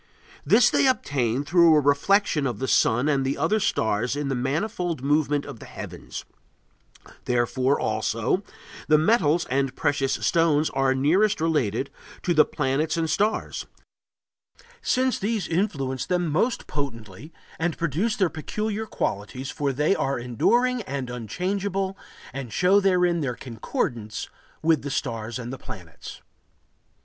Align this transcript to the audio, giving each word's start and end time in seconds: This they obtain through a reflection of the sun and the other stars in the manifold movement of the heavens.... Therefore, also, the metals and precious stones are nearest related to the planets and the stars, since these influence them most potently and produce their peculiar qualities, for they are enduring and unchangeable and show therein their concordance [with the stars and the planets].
This 0.43 0.71
they 0.71 0.87
obtain 0.87 1.43
through 1.45 1.75
a 1.75 1.79
reflection 1.79 2.47
of 2.47 2.57
the 2.57 2.67
sun 2.67 3.07
and 3.07 3.23
the 3.23 3.37
other 3.37 3.59
stars 3.59 4.15
in 4.15 4.29
the 4.29 4.33
manifold 4.35 5.03
movement 5.03 5.45
of 5.45 5.59
the 5.59 5.67
heavens.... 5.67 6.25
Therefore, 7.25 7.79
also, 7.79 8.41
the 8.87 8.97
metals 8.97 9.45
and 9.51 9.75
precious 9.75 10.13
stones 10.13 10.71
are 10.71 10.95
nearest 10.95 11.39
related 11.39 11.91
to 12.23 12.33
the 12.33 12.45
planets 12.45 12.97
and 12.97 13.03
the 13.03 13.09
stars, 13.09 13.67
since 14.81 15.19
these 15.19 15.47
influence 15.47 16.07
them 16.07 16.31
most 16.31 16.65
potently 16.65 17.31
and 17.59 17.77
produce 17.77 18.15
their 18.15 18.27
peculiar 18.31 18.87
qualities, 18.87 19.51
for 19.51 19.71
they 19.71 19.95
are 19.95 20.17
enduring 20.17 20.81
and 20.81 21.11
unchangeable 21.11 21.95
and 22.33 22.51
show 22.51 22.79
therein 22.79 23.19
their 23.21 23.35
concordance 23.35 24.29
[with 24.63 24.81
the 24.81 24.89
stars 24.89 25.37
and 25.37 25.53
the 25.53 25.59
planets]. 25.59 26.23